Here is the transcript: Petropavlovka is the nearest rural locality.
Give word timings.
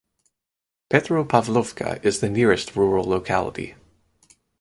Petropavlovka 0.89 2.03
is 2.03 2.21
the 2.21 2.29
nearest 2.31 2.75
rural 2.75 3.03
locality. 3.03 3.75